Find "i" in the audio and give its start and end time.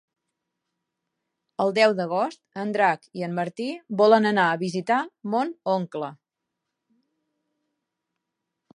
3.21-3.27